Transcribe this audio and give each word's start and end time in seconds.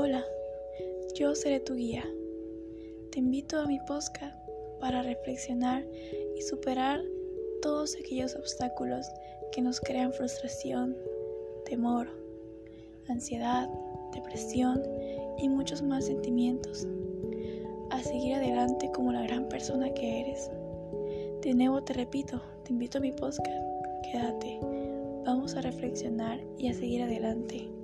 Hola, 0.00 0.24
Yo 1.16 1.34
seré 1.34 1.58
tu 1.58 1.74
guía. 1.74 2.04
Te 3.10 3.18
invito 3.18 3.58
a 3.58 3.66
mi 3.66 3.80
podcast 3.80 4.38
para 4.78 5.02
reflexionar 5.02 5.84
y 6.36 6.40
superar 6.42 7.02
todos 7.62 7.96
aquellos 7.96 8.36
obstáculos 8.36 9.04
que 9.50 9.60
nos 9.60 9.80
crean 9.80 10.12
frustración, 10.12 10.96
temor, 11.64 12.08
ansiedad, 13.08 13.68
depresión 14.14 14.80
y 15.36 15.48
muchos 15.48 15.82
más 15.82 16.06
sentimientos. 16.06 16.86
A 17.90 18.00
seguir 18.00 18.36
adelante 18.36 18.92
como 18.94 19.12
la 19.12 19.22
gran 19.22 19.48
persona 19.48 19.92
que 19.94 20.20
eres. 20.20 20.48
De 21.42 21.54
nuevo 21.54 21.82
te 21.82 21.94
repito, 21.94 22.40
te 22.62 22.72
invito 22.72 22.98
a 22.98 23.00
mi 23.00 23.10
podcast. 23.10 23.64
Quédate. 24.12 24.60
Vamos 25.24 25.56
a 25.56 25.60
reflexionar 25.60 26.38
y 26.56 26.68
a 26.68 26.72
seguir 26.72 27.02
adelante. 27.02 27.77